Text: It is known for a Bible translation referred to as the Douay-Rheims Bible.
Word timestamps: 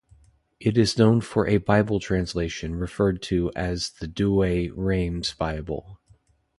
It 0.59 0.79
is 0.79 0.97
known 0.97 1.21
for 1.21 1.45
a 1.47 1.57
Bible 1.57 1.99
translation 1.99 2.73
referred 2.73 3.21
to 3.21 3.51
as 3.55 3.91
the 3.91 4.07
Douay-Rheims 4.07 5.35
Bible. 5.35 5.99